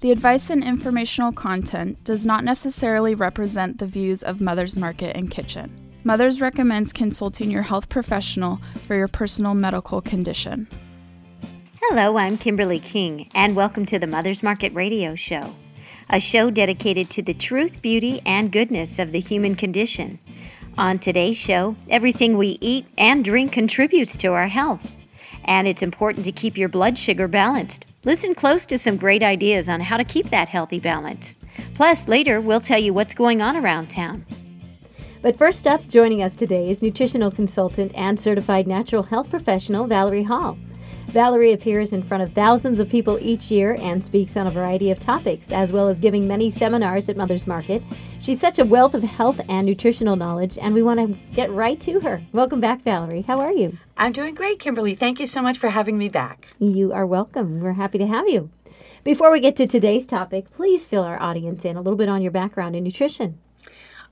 [0.00, 5.30] The advice and informational content does not necessarily represent the views of Mother's Market and
[5.30, 5.70] Kitchen.
[6.04, 10.68] Mother's recommends consulting your health professional for your personal medical condition.
[11.82, 15.54] Hello, I'm Kimberly King, and welcome to the Mother's Market Radio Show,
[16.08, 20.18] a show dedicated to the truth, beauty, and goodness of the human condition.
[20.78, 24.92] On today's show, everything we eat and drink contributes to our health,
[25.44, 27.84] and it's important to keep your blood sugar balanced.
[28.02, 31.36] Listen close to some great ideas on how to keep that healthy balance.
[31.74, 34.24] Plus, later we'll tell you what's going on around town.
[35.20, 40.22] But first up, joining us today is nutritional consultant and certified natural health professional Valerie
[40.22, 40.56] Hall.
[41.10, 44.92] Valerie appears in front of thousands of people each year and speaks on a variety
[44.92, 47.82] of topics, as well as giving many seminars at Mother's Market.
[48.20, 51.80] She's such a wealth of health and nutritional knowledge, and we want to get right
[51.80, 52.22] to her.
[52.30, 53.22] Welcome back, Valerie.
[53.22, 53.76] How are you?
[53.96, 54.94] I'm doing great, Kimberly.
[54.94, 56.46] Thank you so much for having me back.
[56.60, 57.58] You are welcome.
[57.60, 58.48] We're happy to have you.
[59.02, 62.22] Before we get to today's topic, please fill our audience in a little bit on
[62.22, 63.40] your background in nutrition.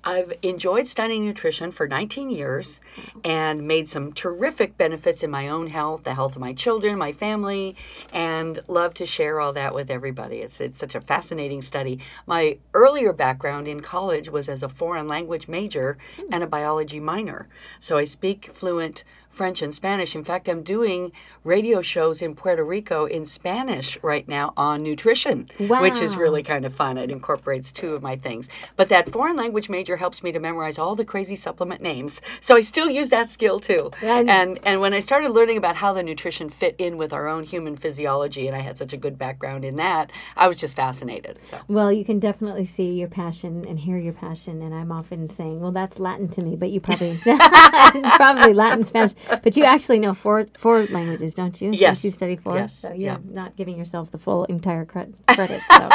[0.05, 2.81] I've enjoyed studying nutrition for 19 years
[3.25, 7.13] and made some terrific benefits in my own health, the health of my children, my
[7.13, 7.75] family,
[8.13, 10.39] and love to share all that with everybody.
[10.39, 11.99] It's, it's such a fascinating study.
[12.27, 16.33] My earlier background in college was as a foreign language major hmm.
[16.33, 17.49] and a biology minor.
[17.81, 20.15] So I speak fluent French and Spanish.
[20.17, 21.12] In fact, I'm doing
[21.45, 25.83] radio shows in Puerto Rico in Spanish right now on nutrition, wow.
[25.83, 26.99] which is really kind of fun.
[26.99, 28.49] It incorporates two of my things.
[28.77, 32.20] But that foreign language major helps me to memorize all the crazy supplement names.
[32.41, 33.91] So I still use that skill too.
[34.03, 37.28] And and, and when I started learning about how the nutrition fit in with our
[37.28, 40.77] own human physiology, and I had such a good background in that, I was just
[40.77, 41.39] fascinated.
[41.42, 44.62] So well, you can definitely see your passion and hear your passion.
[44.62, 47.19] And I'm often saying, well, that's Latin to me, but you probably
[48.16, 51.72] probably Latin Spanish but you actually know four four languages, don't you?
[51.72, 52.03] Yes.
[52.03, 52.56] Don't you study four?
[52.56, 52.78] Yes.
[52.78, 53.19] So you're yeah.
[53.31, 55.14] not giving yourself the full entire credit.
[55.70, 55.89] So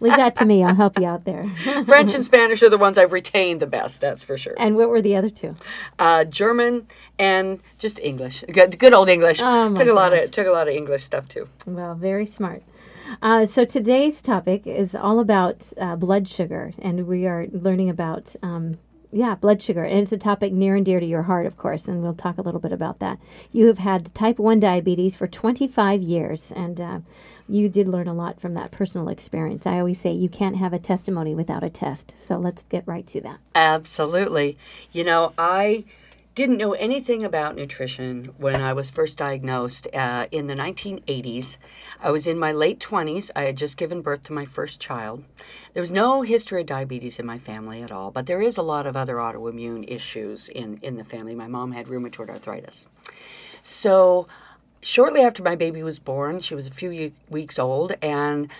[0.00, 0.64] leave that to me.
[0.64, 1.46] I'll help you out there.
[1.86, 4.00] French and Spanish are the ones I've retained the best.
[4.00, 4.54] That's for sure.
[4.58, 5.56] And what were the other two?
[5.98, 8.44] Uh, German and just English.
[8.50, 9.40] Good, good old English.
[9.42, 9.94] Oh, took a gosh.
[9.94, 11.48] lot of took a lot of English stuff too.
[11.66, 12.62] Well, very smart.
[13.22, 18.34] Uh, so today's topic is all about uh, blood sugar, and we are learning about.
[18.42, 18.78] Um,
[19.12, 19.82] yeah, blood sugar.
[19.82, 22.38] And it's a topic near and dear to your heart, of course, and we'll talk
[22.38, 23.18] a little bit about that.
[23.50, 27.00] You have had type 1 diabetes for 25 years, and uh,
[27.50, 29.66] you did learn a lot from that personal experience.
[29.66, 32.14] I always say you can't have a testimony without a test.
[32.18, 33.38] So let's get right to that.
[33.54, 34.56] Absolutely.
[34.92, 35.84] You know, I
[36.36, 41.56] didn't know anything about nutrition when I was first diagnosed uh, in the 1980s.
[42.00, 43.30] I was in my late 20s.
[43.34, 45.24] I had just given birth to my first child.
[45.74, 48.62] There was no history of diabetes in my family at all, but there is a
[48.62, 51.34] lot of other autoimmune issues in, in the family.
[51.34, 52.86] My mom had rheumatoid arthritis.
[53.62, 54.26] So,
[54.80, 58.50] shortly after my baby was born, she was a few weeks old, and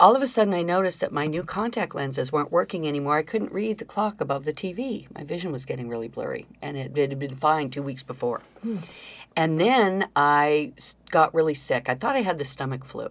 [0.00, 3.16] all of a sudden I noticed that my new contact lenses weren't working anymore.
[3.16, 5.06] I couldn't read the clock above the TV.
[5.14, 8.42] My vision was getting really blurry, and it, it had been fine two weeks before.
[8.62, 8.78] Hmm.
[9.36, 10.72] And then I
[11.10, 11.88] got really sick.
[11.88, 13.08] I thought I had the stomach flu.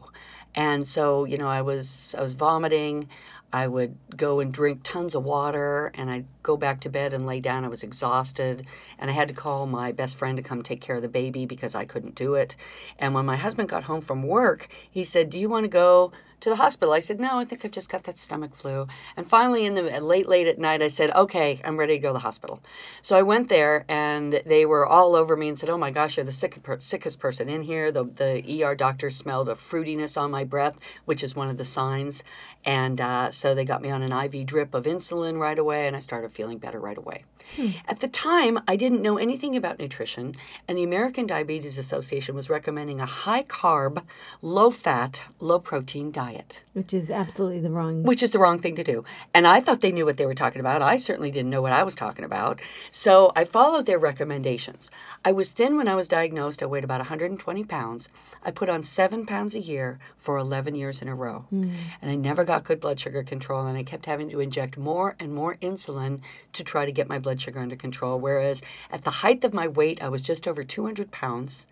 [0.55, 3.09] And so, you know, I was I was vomiting.
[3.53, 7.27] I would go and drink tons of water and I'd go back to bed and
[7.27, 7.63] lay down.
[7.63, 8.65] I was exhausted
[8.97, 11.45] and I had to call my best friend to come take care of the baby
[11.45, 12.55] because I couldn't do it.
[12.97, 16.11] And when my husband got home from work, he said, Do you want to go
[16.43, 16.93] to the hospital?
[16.93, 18.87] I said, No, I think I've just got that stomach flu.
[19.17, 22.09] And finally, in the late, late at night, I said, Okay, I'm ready to go
[22.09, 22.61] to the hospital.
[23.01, 26.17] So I went there and they were all over me and said, Oh my gosh,
[26.17, 27.91] you're the sick, sickest person in here.
[27.91, 31.65] The, the ER doctor smelled a fruitiness on my breath, which is one of the
[31.65, 32.23] signs.
[32.65, 35.95] And uh, so they got me on an IV drip of insulin right away, and
[35.95, 37.23] I started feeling better right away.
[37.55, 37.69] Hmm.
[37.87, 40.35] At the time, I didn't know anything about nutrition,
[40.67, 44.03] and the American Diabetes Association was recommending a high carb,
[44.41, 46.63] low fat, low protein diet.
[46.73, 48.03] Which is absolutely the wrong.
[48.03, 49.03] Which is the wrong thing to do.
[49.33, 50.81] And I thought they knew what they were talking about.
[50.81, 52.61] I certainly didn't know what I was talking about.
[52.91, 54.89] So I followed their recommendations.
[55.23, 56.63] I was thin when I was diagnosed.
[56.63, 58.09] I weighed about 120 pounds.
[58.43, 61.45] I put on seven pounds a year for 11 years in a row.
[61.49, 61.71] Hmm.
[62.01, 65.15] And I never got good blood sugar control, and I kept having to inject more
[65.19, 66.21] and more insulin
[66.53, 68.19] to try to get my blood sugar under control.
[68.19, 71.65] Whereas at the height of my weight, I was just over 200 pounds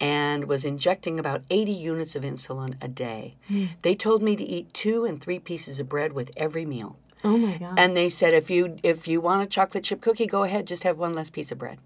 [0.00, 3.36] and was injecting about 80 units of insulin a day.
[3.82, 6.96] They told me to eat two and three pieces of bread with every meal.
[7.24, 7.78] Oh my God.
[7.78, 10.82] And they said if you if you want a chocolate chip cookie, go ahead, just
[10.82, 11.78] have one less piece of bread.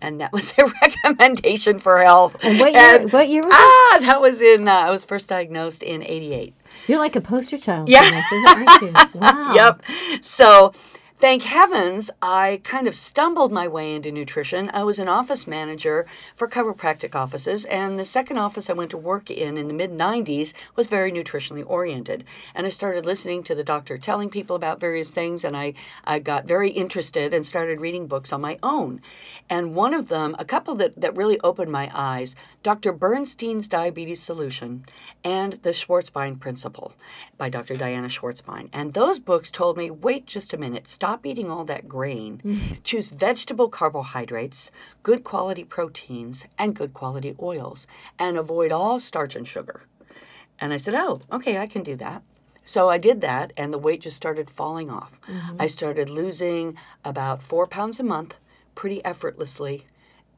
[0.00, 2.36] And that was their recommendation for health.
[2.42, 3.06] And what year?
[3.08, 4.66] what year was Ah, that was in.
[4.66, 6.54] Uh, I was first diagnosed in '88.
[6.88, 7.88] You're like a poster child.
[7.88, 8.02] Yeah.
[8.28, 8.82] for this, aren't
[9.14, 9.20] you?
[9.20, 9.52] Wow.
[9.54, 9.82] Yep.
[10.22, 10.72] So
[11.22, 14.68] thank heavens, I kind of stumbled my way into nutrition.
[14.74, 16.04] I was an office manager
[16.34, 19.92] for chiropractic offices, and the second office I went to work in in the mid
[19.92, 22.24] 90s was very nutritionally oriented.
[22.56, 26.18] And I started listening to the doctor telling people about various things, and I, I
[26.18, 29.00] got very interested and started reading books on my own.
[29.48, 32.34] And one of them, a couple that, that really opened my eyes,
[32.64, 32.92] Dr.
[32.92, 34.86] Bernstein's Diabetes Solution
[35.22, 36.94] and The Schwarzbein Principle
[37.38, 37.76] by Dr.
[37.76, 38.70] Diana Schwarzbein.
[38.72, 42.40] And those books told me wait just a minute, stop stop eating all that grain.
[42.42, 42.74] Mm-hmm.
[42.84, 44.70] Choose vegetable carbohydrates,
[45.02, 47.86] good quality proteins, and good quality oils,
[48.18, 49.82] and avoid all starch and sugar.
[50.58, 52.22] And I said, Oh, okay, I can do that.
[52.64, 55.20] So I did that, and the weight just started falling off.
[55.28, 55.56] Mm-hmm.
[55.60, 58.36] I started losing about four pounds a month
[58.74, 59.84] pretty effortlessly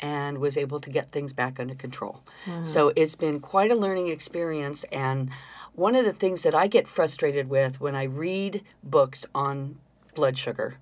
[0.01, 2.25] and was able to get things back under control.
[2.49, 2.65] Wow.
[2.65, 4.85] So it's been quite a learning experience.
[4.91, 5.31] And
[5.75, 9.77] one of the things that I get frustrated with when I read books on
[10.15, 10.79] blood sugar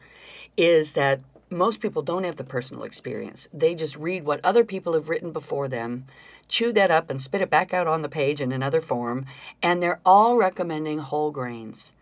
[0.57, 1.21] is that
[1.51, 3.49] most people don't have the personal experience.
[3.53, 6.07] They just read what other people have written before them,
[6.49, 9.27] chew that up, and spit it back out on the page in another form,
[9.63, 11.93] and they're all recommending whole grains.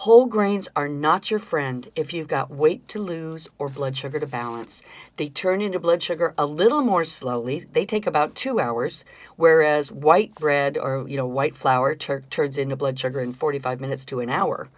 [0.00, 4.20] Whole grains are not your friend if you've got weight to lose or blood sugar
[4.20, 4.82] to balance.
[5.16, 7.66] They turn into blood sugar a little more slowly.
[7.72, 12.58] They take about two hours, whereas white bread or you know white flour tur- turns
[12.58, 14.68] into blood sugar in 45 minutes to an hour.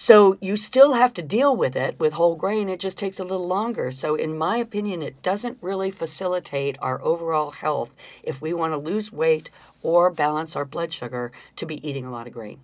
[0.00, 2.68] So you still have to deal with it with whole grain.
[2.68, 3.90] It just takes a little longer.
[3.90, 8.80] So, in my opinion, it doesn't really facilitate our overall health if we want to
[8.80, 9.50] lose weight
[9.82, 12.60] or balance our blood sugar to be eating a lot of grain.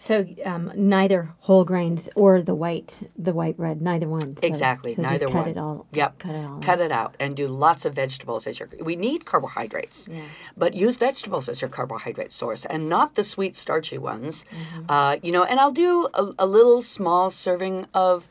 [0.00, 4.34] So um, neither whole grains or the white the white bread, neither one.
[4.34, 5.48] So, exactly, so neither just cut one.
[5.50, 5.86] it all.
[5.92, 6.58] Yep, cut it all.
[6.62, 6.86] Cut out.
[6.86, 8.70] it out and do lots of vegetables as your.
[8.80, 10.22] We need carbohydrates, yeah.
[10.56, 14.46] but use vegetables as your carbohydrate source and not the sweet starchy ones.
[14.50, 14.84] Mm-hmm.
[14.88, 18.26] Uh, you know, and I'll do a, a little small serving of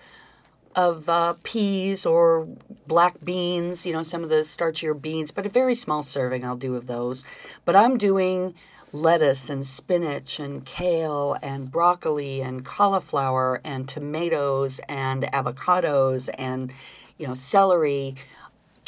[0.75, 2.48] of uh, peas or
[2.88, 6.57] black beans, you know, some of the starchier beans, but a very small serving I'll
[6.57, 7.24] do of those.
[7.63, 8.56] But I'm doing
[8.92, 16.72] lettuce and spinach and kale and broccoli and cauliflower and tomatoes and avocados and
[17.18, 18.16] you know celery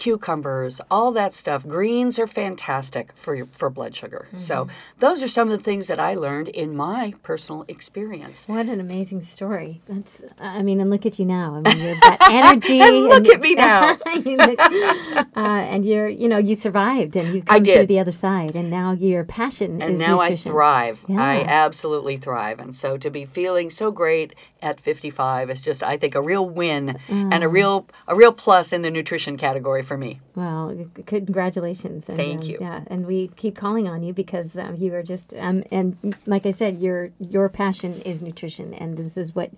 [0.01, 1.67] cucumbers, all that stuff.
[1.67, 4.25] Greens are fantastic for for blood sugar.
[4.27, 4.37] Mm-hmm.
[4.37, 4.67] So
[4.97, 8.47] those are some of the things that I learned in my personal experience.
[8.47, 9.79] What an amazing story!
[9.87, 11.53] That's I mean, and look at you now.
[11.53, 12.81] I mean, you've got energy.
[12.81, 13.95] and look and, at me now.
[14.25, 18.11] you look, uh, and you're you know you survived and you've come through the other
[18.11, 20.49] side, and now your passion and is now nutrition.
[20.49, 21.05] I thrive.
[21.07, 21.21] Yeah.
[21.21, 25.97] I absolutely thrive, and so to be feeling so great at 55 is just I
[25.97, 27.51] think a real win and a mm.
[27.51, 30.19] real a real plus in the nutrition category for me.
[30.35, 32.07] Well, congratulations!
[32.07, 32.57] And, Thank um, you.
[32.61, 36.45] Yeah, and we keep calling on you because um, you are just um, and like
[36.45, 39.51] I said, your your passion is nutrition, and this is what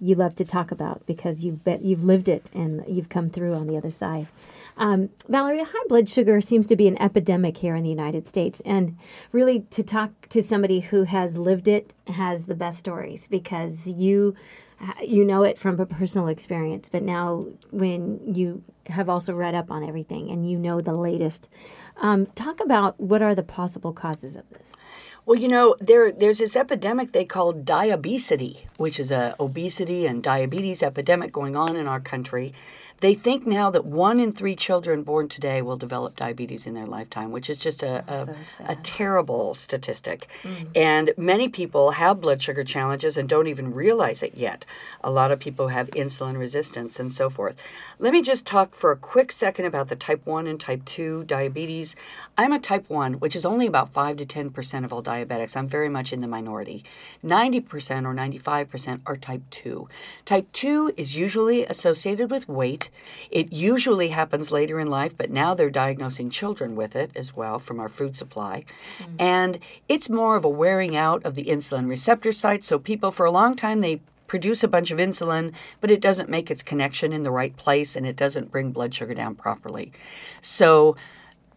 [0.00, 3.54] you love to talk about because you've bet you've lived it and you've come through
[3.54, 4.26] on the other side.
[4.80, 8.62] Um, Valerie, high blood sugar seems to be an epidemic here in the United States.
[8.64, 8.96] And
[9.30, 14.34] really, to talk to somebody who has lived it has the best stories because you
[15.02, 19.70] you know it from a personal experience but now when you have also read up
[19.70, 21.50] on everything and you know the latest
[21.98, 24.72] um, talk about what are the possible causes of this
[25.26, 30.22] well, you know, there there's this epidemic they call diabesity, which is a obesity and
[30.22, 32.52] diabetes epidemic going on in our country.
[33.00, 36.86] They think now that one in three children born today will develop diabetes in their
[36.86, 38.34] lifetime, which is just a, a, so
[38.66, 40.28] a terrible statistic.
[40.42, 40.68] Mm.
[40.76, 44.66] And many people have blood sugar challenges and don't even realize it yet.
[45.02, 47.56] A lot of people have insulin resistance and so forth.
[47.98, 51.24] Let me just talk for a quick second about the type 1 and type 2
[51.24, 51.96] diabetes.
[52.36, 55.56] I'm a type 1, which is only about 5 to 10% of all diabetics.
[55.56, 56.84] I'm very much in the minority.
[57.24, 59.88] 90% or 95% are type 2.
[60.26, 62.89] Type 2 is usually associated with weight
[63.30, 67.58] it usually happens later in life, but now they're diagnosing children with it as well
[67.58, 68.64] from our food supply.
[68.98, 69.16] Mm-hmm.
[69.18, 72.64] And it's more of a wearing out of the insulin receptor site.
[72.64, 76.28] So people, for a long time, they produce a bunch of insulin, but it doesn't
[76.28, 79.90] make its connection in the right place and it doesn't bring blood sugar down properly.
[80.40, 80.96] So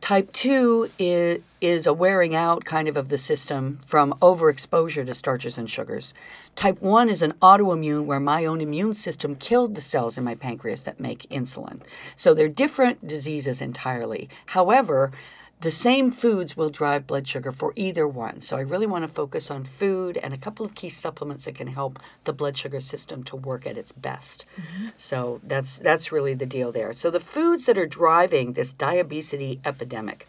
[0.04, 5.14] Type 2 is, is a wearing out kind of of the system from overexposure to
[5.14, 6.14] starches and sugars.
[6.58, 10.36] Type 1 is an autoimmune where my own immune system killed the cells in my
[10.36, 11.80] pancreas that make insulin.
[12.18, 14.28] So they're different diseases entirely.
[14.48, 15.14] However,
[15.62, 18.42] the same foods will drive blood sugar for either one.
[18.42, 21.56] So I really want to focus on food and a couple of key supplements that
[21.56, 24.46] can help the blood sugar system to work at its best.
[24.58, 24.88] Mm-hmm.
[24.98, 26.92] So that's that's really the deal there.
[26.92, 30.28] So the foods that are driving this diabetes epidemic,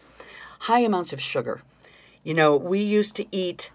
[0.59, 1.61] high amounts of sugar.
[2.23, 3.71] You know, we used to eat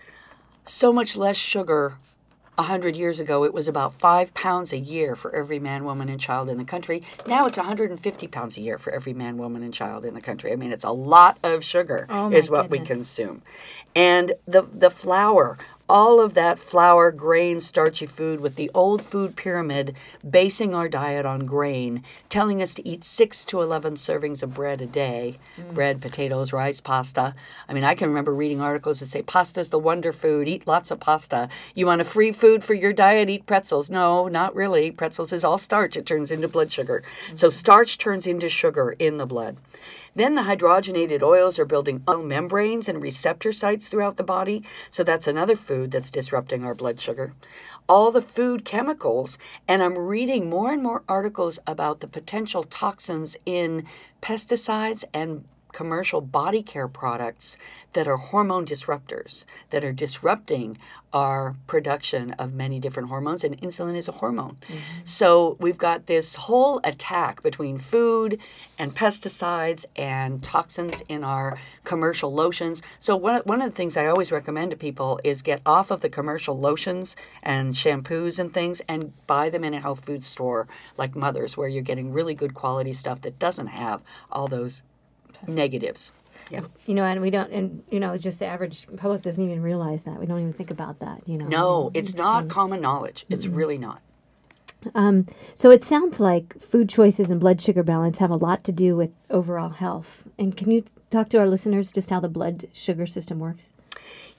[0.65, 1.99] so much less sugar
[2.61, 6.21] 100 years ago, it was about five pounds a year for every man, woman, and
[6.21, 7.03] child in the country.
[7.27, 10.53] Now it's 150 pounds a year for every man, woman, and child in the country.
[10.53, 13.43] I mean, it's a lot of sugar, Oh, is what we consume.
[13.95, 15.59] And the, the flour,
[15.91, 19.97] all of that flour, grain, starchy food with the old food pyramid
[20.29, 24.81] basing our diet on grain, telling us to eat 6 to 11 servings of bread
[24.81, 25.75] a day mm.
[25.75, 27.35] bread, potatoes, rice, pasta.
[27.69, 30.93] I mean, I can remember reading articles that say pasta's the wonder food, eat lots
[30.93, 31.49] of pasta.
[31.75, 33.91] You want a free food for your diet, eat pretzels.
[33.91, 34.93] No, not really.
[34.93, 37.03] Pretzels is all starch, it turns into blood sugar.
[37.31, 37.39] Mm.
[37.39, 39.57] So, starch turns into sugar in the blood.
[40.15, 44.63] Then the hydrogenated oils are building oil membranes and receptor sites throughout the body.
[44.91, 47.35] So that's another food that's disrupting our blood sugar.
[47.89, 49.39] All the food chemicals,
[49.69, 53.87] and I'm reading more and more articles about the potential toxins in
[54.21, 57.57] pesticides and commercial body care products
[57.93, 60.79] that are hormone disruptors that are disrupting
[61.13, 64.57] our production of many different hormones and insulin is a hormone.
[64.63, 64.79] Mm-hmm.
[65.05, 68.39] So we've got this whole attack between food
[68.79, 72.81] and pesticides and toxins in our commercial lotions.
[73.01, 76.01] So one, one of the things i always recommend to people is get off of
[76.01, 80.69] the commercial lotions and shampoos and things and buy them in a health food store
[80.97, 84.83] like mother's where you're getting really good quality stuff that doesn't have all those
[85.47, 86.13] negatives
[86.51, 89.63] yeah You know, and we don't, and you know, just the average public doesn't even
[89.63, 90.19] realize that.
[90.19, 91.29] We don't even think about that.
[91.29, 91.47] You know.
[91.47, 93.27] No, it's not common knowledge.
[93.29, 94.03] It's really not.
[94.95, 98.73] Um, so it sounds like food choices and blood sugar balance have a lot to
[98.73, 100.25] do with overall health.
[100.39, 103.73] And can you talk to our listeners just how the blood sugar system works?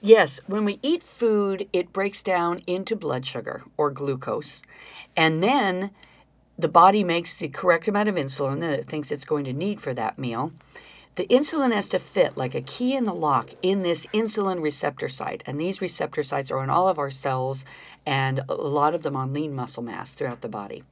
[0.00, 4.62] Yes, when we eat food, it breaks down into blood sugar or glucose.
[5.16, 5.90] And then
[6.58, 9.80] the body makes the correct amount of insulin that it thinks it's going to need
[9.80, 10.52] for that meal.
[11.14, 15.08] The insulin has to fit like a key in the lock in this insulin receptor
[15.08, 15.42] site.
[15.44, 17.66] And these receptor sites are on all of our cells
[18.06, 20.84] and a lot of them on lean muscle mass throughout the body.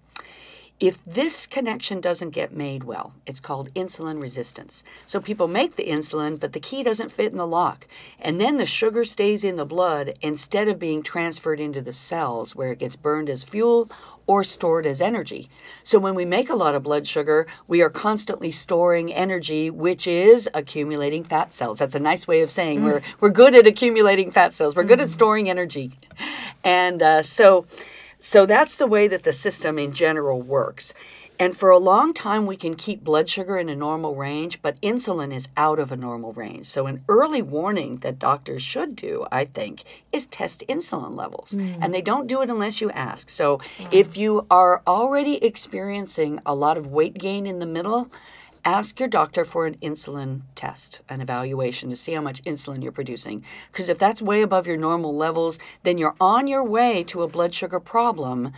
[0.81, 4.83] If this connection doesn't get made well, it's called insulin resistance.
[5.05, 7.87] So people make the insulin, but the key doesn't fit in the lock.
[8.19, 12.57] And then the sugar stays in the blood instead of being transferred into the cells
[12.57, 13.91] where it gets burned as fuel
[14.27, 15.51] or stored as energy.
[15.83, 20.07] So when we make a lot of blood sugar, we are constantly storing energy, which
[20.07, 21.81] is accumulating fat cells.
[21.81, 25.01] That's a nice way of saying we're, we're good at accumulating fat cells, we're good
[25.01, 25.91] at storing energy.
[26.65, 27.67] And uh, so,
[28.21, 30.95] so that's the way that the system in general works.
[31.41, 34.79] And for a long time, we can keep blood sugar in a normal range, but
[34.83, 36.67] insulin is out of a normal range.
[36.67, 41.53] So, an early warning that doctors should do, I think, is test insulin levels.
[41.53, 41.79] Mm.
[41.81, 43.31] And they don't do it unless you ask.
[43.31, 43.59] So,
[43.91, 48.11] if you are already experiencing a lot of weight gain in the middle,
[48.65, 52.93] ask your doctor for an insulin test, an evaluation to see how much insulin you're
[52.93, 53.45] producing.
[53.71, 57.29] Because if that's way above your normal levels, then you're on your way to a
[57.29, 58.53] blood sugar problem,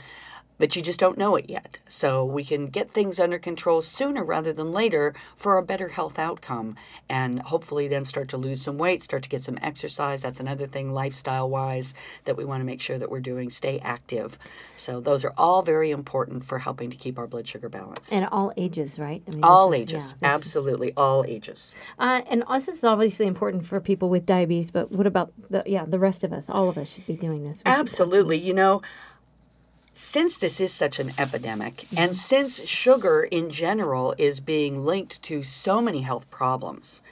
[0.62, 1.80] but you just don't know it yet.
[1.88, 6.20] So we can get things under control sooner rather than later for a better health
[6.20, 6.76] outcome
[7.08, 10.22] and hopefully then start to lose some weight, start to get some exercise.
[10.22, 11.94] That's another thing lifestyle wise
[12.26, 13.50] that we want to make sure that we're doing.
[13.50, 14.38] Stay active.
[14.76, 18.12] So those are all very important for helping to keep our blood sugar balanced.
[18.14, 19.20] And all ages, right?
[19.26, 21.74] I mean, All is- ages, yeah, this is- absolutely all ages.
[21.98, 25.84] Uh, and this is obviously important for people with diabetes, but what about the yeah
[25.84, 26.48] the rest of us?
[26.48, 27.64] All of us should be doing this.
[27.66, 28.38] We should- Absolutely.
[28.38, 28.82] You know,
[29.92, 35.42] since this is such an epidemic, and since sugar in general is being linked to
[35.42, 37.02] so many health problems,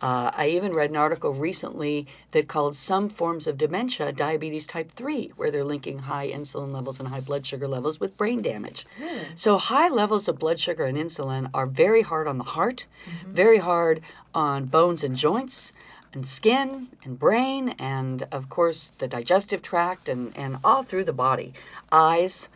[0.00, 4.92] uh, I even read an article recently that called some forms of dementia diabetes type
[4.92, 8.86] 3, where they're linking high insulin levels and high blood sugar levels with brain damage.
[9.34, 12.86] So, high levels of blood sugar and insulin are very hard on the heart,
[13.26, 14.00] very hard
[14.32, 15.72] on bones and joints
[16.12, 21.12] and skin and brain and of course the digestive tract and, and all through the
[21.12, 21.52] body.
[21.92, 22.48] Eyes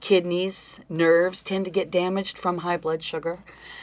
[0.00, 3.38] kidneys nerves tend to get damaged from high blood sugar.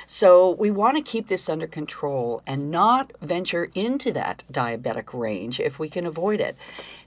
[0.08, 5.60] So we want to keep this under control and not venture into that diabetic range
[5.60, 6.56] if we can avoid it.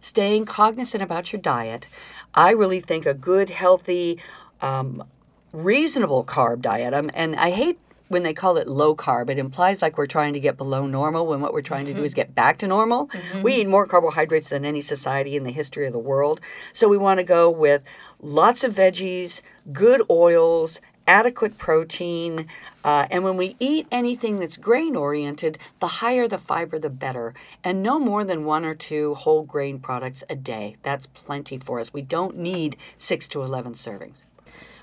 [0.01, 1.89] Staying cognizant about your diet
[2.35, 4.19] i really think a good healthy
[4.61, 5.05] um,
[5.53, 9.81] reasonable carb diet um, and i hate when they call it low carb, it implies
[9.83, 12.35] like we're trying to get below normal when what we're trying to do is get
[12.35, 13.11] back to normal.
[13.43, 16.41] We eat more carbohydrates than any society in the history of the world.
[16.73, 17.83] So we want to go with
[18.21, 19.41] lots of veggies,
[19.73, 22.47] good oils, adequate protein.
[22.83, 27.35] Uh, and when we eat anything that's grain oriented, the higher the fiber, the better.
[27.63, 30.77] And no more than one or two whole grain products a day.
[30.83, 31.93] That's plenty for us.
[31.93, 34.23] We don't need six to 11 servings.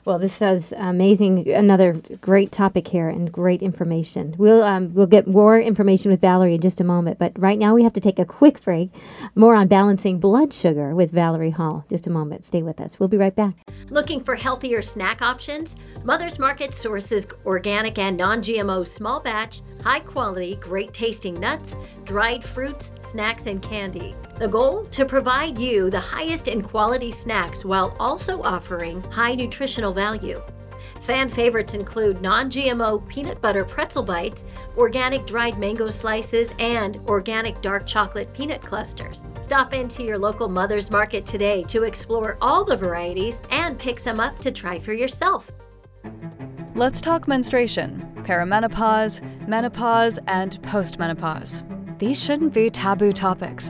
[0.04, 1.48] Well, this is amazing.
[1.50, 4.34] Another great topic here and great information.
[4.38, 7.76] We'll um, we'll get more information with Valerie in just a moment, but right now
[7.76, 8.90] we have to take a quick break.
[9.36, 11.86] More on balancing blood sugar with Valerie Hall.
[11.88, 12.46] Just a moment.
[12.46, 13.00] Stay with us.
[13.00, 13.54] We'll be right back.
[13.90, 15.76] Looking for healthier snack options?
[16.04, 22.92] Mother's Market sources organic and non-GMO small batch, high quality, great tasting nuts, dried fruits,
[23.00, 24.16] snacks, and candy.
[24.42, 24.86] The goal?
[24.86, 30.42] To provide you the highest in quality snacks while also offering high nutritional value.
[31.02, 34.44] Fan favorites include non GMO peanut butter pretzel bites,
[34.78, 39.26] organic dried mango slices, and organic dark chocolate peanut clusters.
[39.44, 44.20] Stop into your local Mother's Market today to explore all the varieties and pick some
[44.20, 45.52] up to try for yourself.
[46.74, 51.64] Let's talk menstruation, perimenopause, menopause, and postmenopause.
[52.02, 53.70] These shouldn't be taboo topics.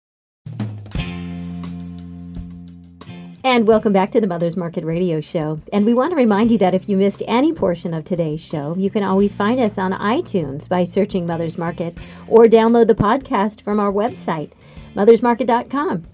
[3.43, 5.59] And welcome back to the Mother's Market Radio Show.
[5.73, 8.75] And we want to remind you that if you missed any portion of today's show,
[8.77, 13.63] you can always find us on iTunes by searching Mother's Market or download the podcast
[13.63, 14.51] from our website,
[14.95, 16.05] mothersmarket.com.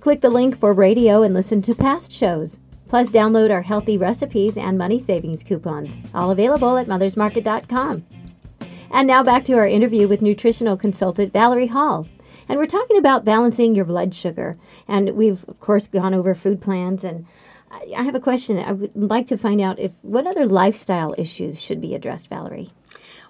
[0.00, 2.58] Click the link for radio and listen to past shows.
[2.86, 8.04] Plus, download our healthy recipes and money savings coupons, all available at mothersmarket.com.
[8.90, 12.06] And now back to our interview with nutritional consultant Valerie Hall.
[12.48, 14.58] And we're talking about balancing your blood sugar.
[14.86, 17.04] And we've, of course, gone over food plans.
[17.04, 17.26] And
[17.96, 18.58] I have a question.
[18.58, 22.72] I would like to find out if what other lifestyle issues should be addressed, Valerie?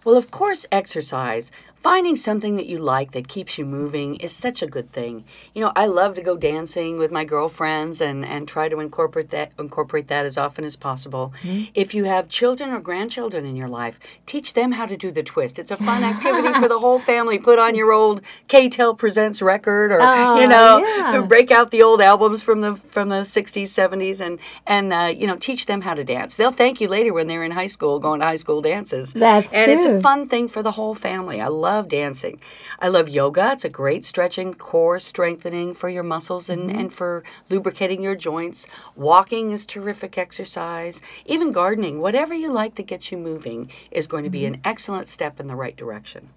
[0.05, 1.51] Well, of course, exercise.
[1.85, 5.23] Finding something that you like that keeps you moving is such a good thing.
[5.53, 9.29] You know, I love to go dancing with my girlfriends and, and try to incorporate
[9.33, 11.35] that incorporate that as often as possible.
[11.43, 11.65] Mm-hmm.
[11.75, 15.23] If you have children or grandchildren in your life, teach them how to do the
[15.23, 15.59] twist.
[15.59, 17.39] It's a fun activity for the whole family.
[17.39, 21.21] Put on your old K-tel presents record or oh, you know, yeah.
[21.21, 25.27] break out the old albums from the from the 60s, 70s and and uh, you
[25.27, 26.37] know, teach them how to dance.
[26.37, 29.13] They'll thank you later when they're in high school going to high school dances.
[29.13, 29.75] That's and true.
[29.75, 31.43] it's a fun thing for the whole family.
[31.43, 32.41] I love love dancing.
[32.79, 33.51] I love yoga.
[33.53, 36.79] It's a great stretching, core strengthening for your muscles and, mm-hmm.
[36.79, 38.69] and for lubricating your joints.
[38.95, 41.01] Walking is terrific exercise.
[41.27, 44.55] Even gardening, whatever you like that gets you moving, is going to be mm-hmm.
[44.55, 46.29] an excellent step in the right direction.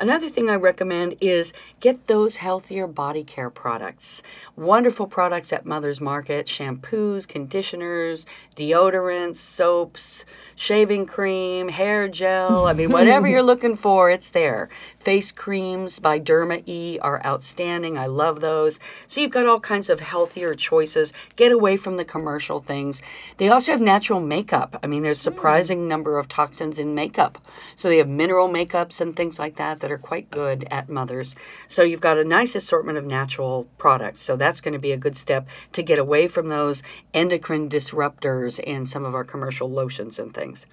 [0.00, 4.22] Another thing I recommend is get those healthier body care products.
[4.54, 12.68] Wonderful products at Mother's Market shampoos, conditioners, deodorants, soaps, shaving cream, hair gel.
[12.68, 14.67] I mean, whatever you're looking for, it's there.
[14.98, 17.96] Face creams by Derma E are outstanding.
[17.96, 18.80] I love those.
[19.06, 21.12] So you've got all kinds of healthier choices.
[21.36, 23.00] Get away from the commercial things.
[23.36, 24.80] They also have natural makeup.
[24.82, 27.38] I mean, there's a surprising number of toxins in makeup.
[27.76, 31.34] So they have mineral makeups and things like that that are quite good at Mother's.
[31.68, 34.22] So you've got a nice assortment of natural products.
[34.22, 36.82] So that's going to be a good step to get away from those
[37.14, 40.66] endocrine disruptors and some of our commercial lotions and things things.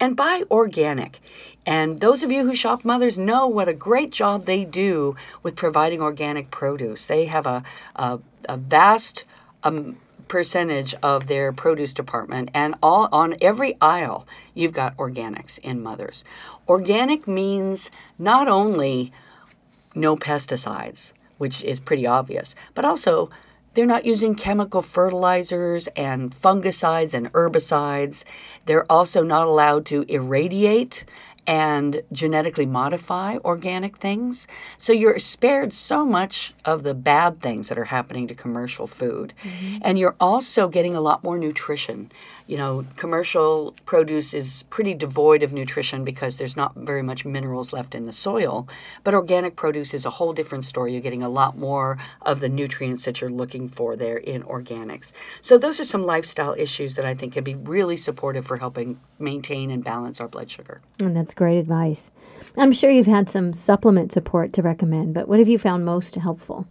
[0.00, 1.20] And buy organic.
[1.68, 5.54] And those of you who shop mothers know what a great job they do with
[5.54, 7.04] providing organic produce.
[7.04, 7.62] They have a,
[7.94, 9.26] a, a vast
[9.62, 15.82] um, percentage of their produce department, and all on every aisle, you've got organics in
[15.82, 16.24] mothers.
[16.66, 19.12] Organic means not only
[19.94, 23.28] no pesticides, which is pretty obvious, but also
[23.74, 28.24] they're not using chemical fertilizers and fungicides and herbicides.
[28.66, 31.04] They're also not allowed to irradiate
[31.48, 34.46] and genetically modify organic things.
[34.76, 39.32] So you're spared so much of the bad things that are happening to commercial food.
[39.42, 39.78] Mm-hmm.
[39.80, 42.12] And you're also getting a lot more nutrition.
[42.48, 47.74] You know, commercial produce is pretty devoid of nutrition because there's not very much minerals
[47.74, 48.66] left in the soil.
[49.04, 50.92] But organic produce is a whole different story.
[50.92, 55.12] You're getting a lot more of the nutrients that you're looking for there in organics.
[55.42, 58.98] So those are some lifestyle issues that I think can be really supportive for helping
[59.18, 60.80] maintain and balance our blood sugar.
[61.02, 62.10] And that's great advice.
[62.56, 66.14] I'm sure you've had some supplement support to recommend, but what have you found most
[66.14, 66.66] helpful?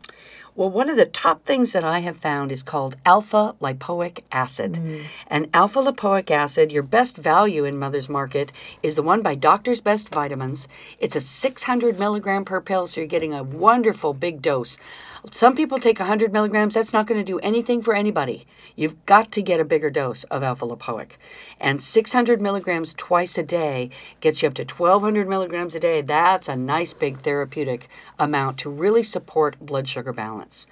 [0.57, 4.73] Well, one of the top things that I have found is called alpha lipoic acid.
[4.73, 5.03] Mm.
[5.27, 8.51] And alpha lipoic acid, your best value in Mother's Market,
[8.81, 10.67] is the one by Doctor's Best Vitamins.
[10.99, 14.77] It's a 600 milligram per pill, so you're getting a wonderful big dose.
[15.31, 16.73] Some people take 100 milligrams.
[16.73, 18.47] That's not going to do anything for anybody.
[18.75, 21.13] You've got to get a bigger dose of alpha lipoic.
[21.59, 23.89] And 600 milligrams twice a day
[24.21, 26.01] gets you up to 1200 milligrams a day.
[26.01, 30.65] That's a nice big therapeutic amount to really support blood sugar balance.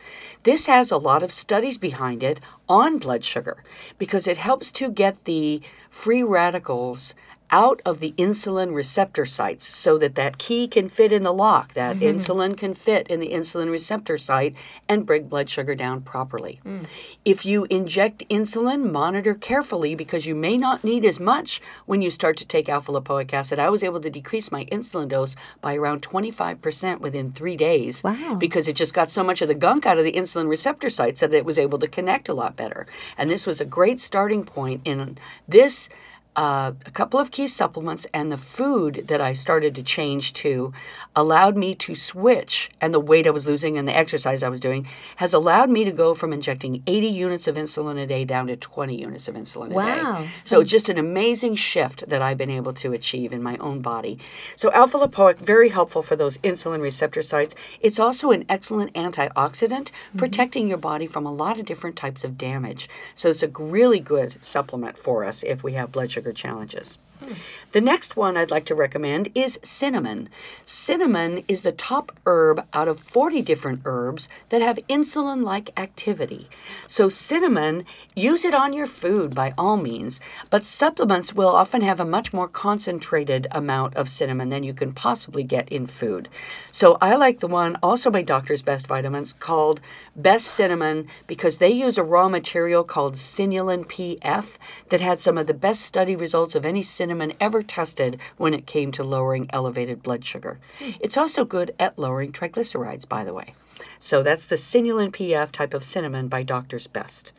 [0.43, 2.39] This has a lot of studies behind it
[2.69, 3.63] on blood sugar
[3.97, 7.13] because it helps to get the free radicals
[7.51, 11.73] out of the insulin receptor sites so that that key can fit in the lock
[11.73, 12.17] that mm-hmm.
[12.17, 14.55] insulin can fit in the insulin receptor site
[14.87, 16.85] and bring blood sugar down properly mm.
[17.23, 22.09] if you inject insulin monitor carefully because you may not need as much when you
[22.09, 25.75] start to take alpha lipoic acid i was able to decrease my insulin dose by
[25.75, 28.35] around 25% within three days Wow.
[28.35, 31.21] because it just got so much of the gunk out of the insulin receptor sites
[31.21, 32.87] that it was able to connect a lot better.
[33.17, 35.89] And this was a great starting point in this.
[36.35, 40.73] Uh, a couple of key supplements and the food that I started to change to
[41.15, 44.59] allowed me to switch, and the weight I was losing and the exercise I was
[44.59, 48.47] doing has allowed me to go from injecting 80 units of insulin a day down
[48.47, 50.23] to 20 units of insulin a Wow.
[50.23, 50.29] day.
[50.43, 53.79] So it's just an amazing shift that I've been able to achieve in my own
[53.79, 54.19] body.
[54.57, 57.55] So alpha lipoic very helpful for those insulin receptor sites.
[57.79, 62.37] It's also an excellent antioxidant, protecting your body from a lot of different types of
[62.37, 62.89] damage.
[63.15, 66.97] So it's a really good supplement for us if we have blood sugar challenges.
[67.19, 67.33] Hmm.
[67.75, 70.29] The next one I'd like to recommend is cinnamon.
[70.65, 76.47] Cinnamon is the top herb out of 40 different herbs that have insulin like activity.
[76.87, 77.83] So, cinnamon,
[78.15, 82.31] use it on your food by all means, but supplements will often have a much
[82.31, 86.29] more concentrated amount of cinnamon than you can possibly get in food.
[86.71, 89.81] So, I like the one also by Doctor's Best Vitamins called
[90.15, 94.57] Best Cinnamon because they use a raw material called Cinnulin PF
[94.87, 98.65] that had some of the best study results of any cinnamon ever tested when it
[98.65, 100.59] came to lowering elevated blood sugar.
[100.99, 103.53] It's also good at lowering triglycerides, by the way.
[103.99, 107.31] So that's the Cinnulin PF type of cinnamon by Doctor's Best.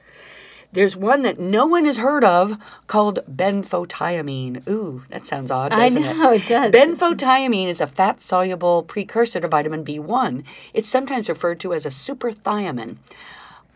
[0.73, 4.69] There's one that no one has heard of called benfotiamine.
[4.69, 6.75] Ooh, that sounds odd, I doesn't know, it does.
[6.75, 10.45] Benfotiamine is a fat soluble precursor to vitamin B1.
[10.75, 12.97] It's sometimes referred to as a superthiamine.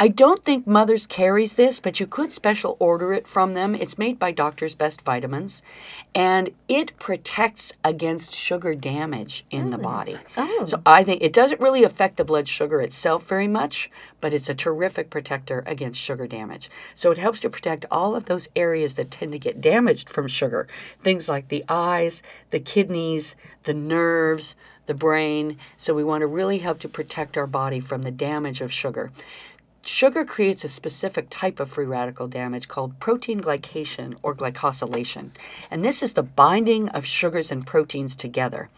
[0.03, 3.75] I don't think Mother's carries this, but you could special order it from them.
[3.75, 5.63] It's made by Doctor's Best Vitamins,
[6.15, 9.83] and it protects against sugar damage in the hmm.
[9.83, 10.17] body.
[10.39, 10.65] Oh.
[10.65, 13.91] So I think it doesn't really affect the blood sugar itself very much,
[14.23, 16.71] but it's a terrific protector against sugar damage.
[16.95, 20.29] So it helps to protect all of those areas that tend to get damaged from
[20.29, 20.67] sugar.
[21.03, 25.57] Things like the eyes, the kidneys, the nerves, the brain.
[25.77, 29.13] So we want to really help to protect our body from the damage of sugar.
[29.83, 35.31] Sugar creates a specific type of free radical damage called protein glycation or glycosylation.
[35.71, 38.69] And this is the binding of sugars and proteins together.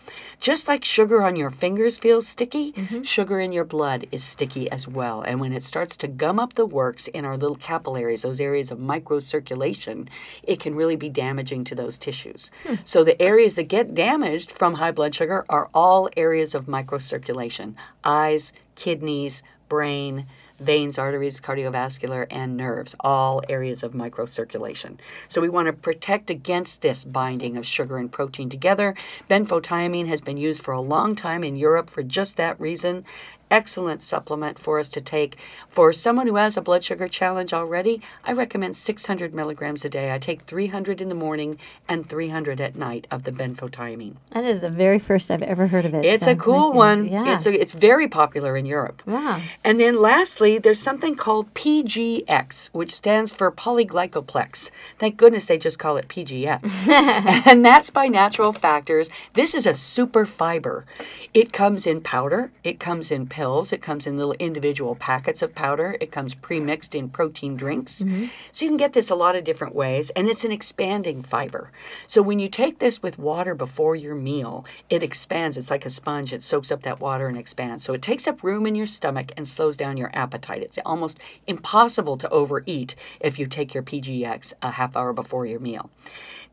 [0.41, 3.03] Just like sugar on your fingers feels sticky, mm-hmm.
[3.03, 5.23] sugar in your blood is sticky as well.
[5.23, 8.71] And when it starts to gum up the works in our little capillaries, those areas
[8.71, 10.09] of microcirculation,
[10.45, 12.53] it can really be damaging to those tissues.
[12.65, 12.75] Hmm.
[12.85, 17.75] So the areas that get damaged from high blood sugar are all areas of microcirculation
[18.05, 20.27] eyes, kidneys, brain,
[20.62, 24.98] veins, arteries, cardiovascular, and nerves, all areas of microcirculation.
[25.29, 28.94] So we want to protect against this binding of sugar and protein together.
[29.29, 33.05] Benfotiamine has been used for a long time in Europe for just that reason.
[33.53, 35.37] Excellent supplement for us to take.
[35.69, 40.11] For someone who has a blood sugar challenge already, I recommend 600 milligrams a day.
[40.11, 44.15] I take 300 in the morning and 300 at night of the benfotiamine.
[44.31, 46.07] That is the very first I've ever heard of it.
[46.07, 46.77] It's a cool you.
[46.79, 47.07] one.
[47.09, 47.35] Yeah.
[47.35, 49.03] It's a, it's very popular in Europe.
[49.05, 49.43] wow.
[49.62, 54.71] And then lastly, there's something called PGX, which stands for polyglycoplex.
[54.99, 56.88] Thank goodness they just call it PGX.
[57.47, 59.11] and that's by natural factors.
[59.35, 60.87] This is a super fiber.
[61.35, 63.42] It comes in powder, it comes in pills,
[63.73, 68.03] it comes in little individual packets of powder, it comes pre-mixed in protein drinks.
[68.03, 68.27] Mm-hmm.
[68.53, 71.71] So you can get this a lot of different ways and it's an expanding fiber.
[72.07, 75.57] So when you take this with water before your meal, it expands.
[75.57, 76.33] It's like a sponge.
[76.33, 77.85] It soaks up that water and expands.
[77.85, 80.63] So it takes up room in your stomach and slows down your appetite.
[80.63, 85.61] It's almost impossible to overeat if you take your PGX a half hour before your
[85.61, 85.91] meal.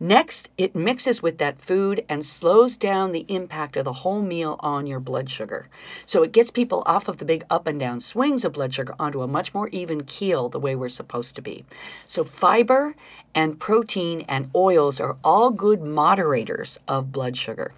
[0.01, 4.55] Next, it mixes with that food and slows down the impact of the whole meal
[4.61, 5.67] on your blood sugar.
[6.05, 8.95] So it gets people off of the big up and down swings of blood sugar
[8.99, 11.65] onto a much more even keel the way we're supposed to be.
[12.05, 12.95] So fiber
[13.33, 17.73] and protein and oils are all good moderators of blood sugar.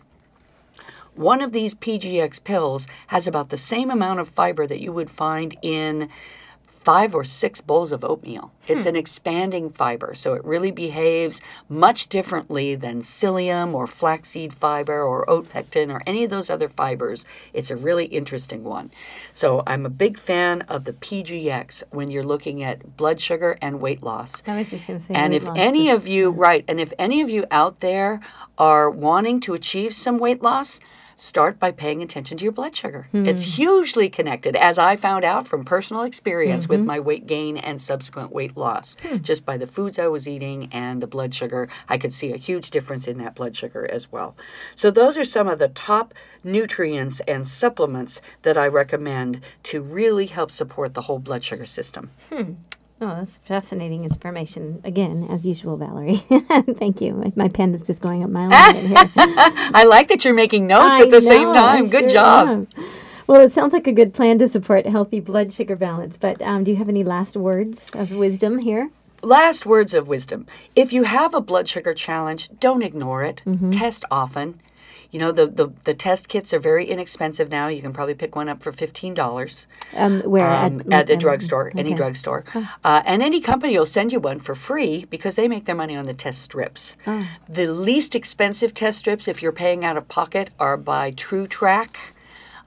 [1.15, 5.09] One of these PGX pills has about the same amount of fiber that you would
[5.09, 6.09] find in
[6.83, 8.51] five or six bowls of oatmeal.
[8.67, 8.99] It's an hmm.
[8.99, 11.39] expanding fiber, so it really behaves
[11.69, 16.67] much differently than psyllium or flaxseed fiber or oat pectin or any of those other
[16.67, 17.25] fibers.
[17.53, 18.89] It's a really interesting one.
[19.31, 23.79] So I'm a big fan of the PGX when you're looking at blood sugar and
[23.79, 24.41] weight loss.
[24.47, 25.13] I was just going to say.
[25.13, 28.21] And if any is- of you, right, and if any of you out there
[28.57, 30.79] are wanting to achieve some weight loss,
[31.21, 33.07] start by paying attention to your blood sugar.
[33.11, 33.27] Hmm.
[33.27, 36.87] It's hugely connected, as I found out from personal experience with mm-hmm.
[36.87, 38.97] my weight gain and subsequent weight loss.
[39.03, 39.17] Hmm.
[39.17, 42.37] Just by the foods I was eating and the blood sugar, I could see a
[42.37, 44.35] huge difference in that blood sugar as well.
[44.73, 50.25] So, those are some of the top nutrients and supplements that I recommend to really
[50.25, 52.09] help support the whole blood sugar system.
[52.31, 52.53] Hmm.
[53.03, 54.79] Oh, that's fascinating information.
[54.83, 56.17] Again, as usual, Valerie.
[56.75, 57.31] Thank you.
[57.35, 58.95] My, pen is just going up my line here.
[59.15, 61.87] I like that you're making notes I at the same know, I time.
[61.87, 62.47] Good sure job.
[62.47, 62.67] am.
[63.25, 66.15] Well, it sounds like a good plan to support healthy blood sugar balance.
[66.15, 68.91] But um, do you have any last words of wisdom here?
[69.23, 70.45] Last words of wisdom.
[70.75, 73.41] If you have a blood sugar challenge, don't ignore it.
[73.47, 73.71] Mm-hmm.
[73.71, 74.61] Test often.
[75.11, 77.67] You know, the, the, the test kits are very inexpensive now.
[77.67, 81.19] You can probably pick one up for $15 Um, where um, at, at a um,
[81.19, 81.97] drugstore, any okay.
[81.97, 82.45] drugstore.
[82.83, 85.95] Uh, and any company will send you one for free because they make their money
[85.95, 86.95] on the test strips.
[87.05, 87.27] Oh.
[87.49, 92.13] The least expensive test strips, if you're paying out of pocket, are by True Track.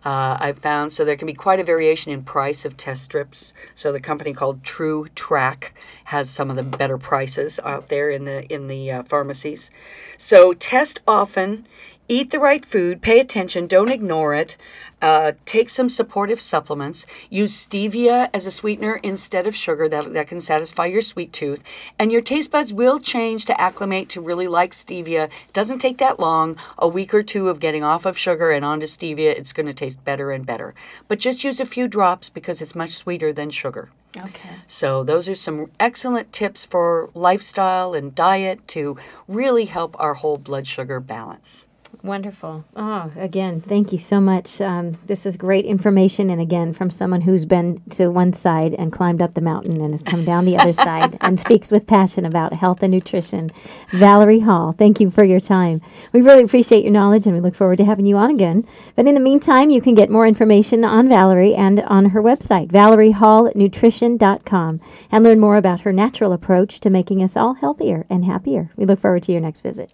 [0.04, 3.54] Uh, I've found so there can be quite a variation in price of test strips.
[3.74, 8.26] So the company called True Track has some of the better prices out there in
[8.26, 9.70] the in the uh, pharmacies.
[10.18, 11.66] So test often,
[12.08, 14.56] eat the right food, pay attention, don't ignore it.
[15.00, 17.04] Uh, take some supportive supplements.
[17.28, 19.88] Use stevia as a sweetener instead of sugar.
[19.88, 21.62] That, that can satisfy your sweet tooth.
[21.98, 25.24] And your taste buds will change to acclimate to really like stevia.
[25.24, 26.56] It doesn't take that long.
[26.78, 29.74] A week or two of getting off of sugar and onto stevia, it's going to
[29.74, 30.74] taste better and better.
[31.06, 33.90] But just use a few drops because it's much sweeter than sugar.
[34.16, 34.56] Okay.
[34.66, 40.38] So, those are some excellent tips for lifestyle and diet to really help our whole
[40.38, 41.66] blood sugar balance.
[42.04, 42.64] Wonderful.
[42.76, 44.60] Oh, again, thank you so much.
[44.60, 48.92] Um, this is great information, and again, from someone who's been to one side and
[48.92, 52.26] climbed up the mountain and has come down the other side and speaks with passion
[52.26, 53.50] about health and nutrition.
[53.90, 55.80] Valerie Hall, thank you for your time.
[56.12, 58.66] We really appreciate your knowledge, and we look forward to having you on again.
[58.96, 62.68] But in the meantime, you can get more information on Valerie and on her website,
[62.68, 68.70] ValerieHallNutrition.com, and learn more about her natural approach to making us all healthier and happier.
[68.76, 69.90] We look forward to your next visit.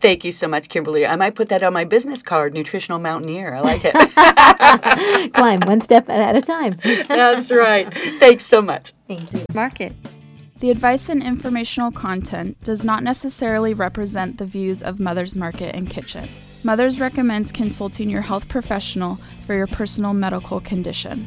[0.00, 1.06] Thank you so much, Kimberly.
[1.06, 3.54] I might put that on my business card, Nutritional Mountaineer.
[3.54, 5.32] I like it.
[5.32, 6.78] Climb one step at a time.
[7.08, 7.92] That's right.
[8.18, 8.92] Thanks so much.
[9.08, 9.44] Thank you.
[9.54, 9.94] Market.
[10.60, 15.88] The advice and informational content does not necessarily represent the views of Mother's Market and
[15.88, 16.28] Kitchen.
[16.64, 21.26] Mother's recommends consulting your health professional for your personal medical condition.